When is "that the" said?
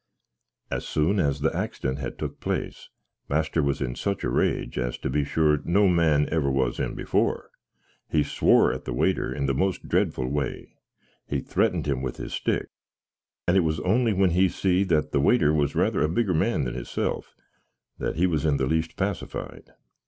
14.85-15.21